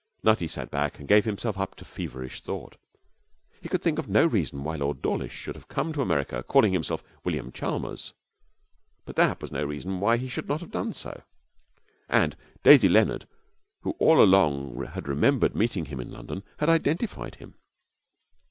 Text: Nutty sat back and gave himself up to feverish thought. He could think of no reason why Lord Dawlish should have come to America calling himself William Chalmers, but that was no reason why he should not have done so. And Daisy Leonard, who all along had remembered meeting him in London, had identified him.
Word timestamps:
Nutty 0.23 0.47
sat 0.47 0.71
back 0.71 0.97
and 0.97 1.07
gave 1.07 1.25
himself 1.25 1.59
up 1.59 1.75
to 1.75 1.85
feverish 1.85 2.41
thought. 2.41 2.75
He 3.61 3.69
could 3.69 3.83
think 3.83 3.99
of 3.99 4.09
no 4.09 4.25
reason 4.25 4.63
why 4.63 4.75
Lord 4.75 5.03
Dawlish 5.03 5.31
should 5.35 5.53
have 5.53 5.67
come 5.67 5.93
to 5.93 6.01
America 6.01 6.41
calling 6.41 6.73
himself 6.73 7.03
William 7.23 7.51
Chalmers, 7.51 8.11
but 9.05 9.15
that 9.15 9.43
was 9.43 9.51
no 9.51 9.63
reason 9.63 9.99
why 9.99 10.17
he 10.17 10.27
should 10.27 10.47
not 10.49 10.59
have 10.61 10.71
done 10.71 10.95
so. 10.95 11.21
And 12.09 12.35
Daisy 12.63 12.89
Leonard, 12.89 13.27
who 13.83 13.91
all 13.99 14.19
along 14.23 14.83
had 14.93 15.07
remembered 15.07 15.53
meeting 15.55 15.85
him 15.85 15.99
in 15.99 16.09
London, 16.09 16.41
had 16.57 16.67
identified 16.67 17.35
him. 17.35 17.53